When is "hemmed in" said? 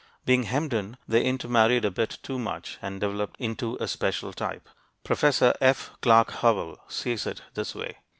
0.45-0.97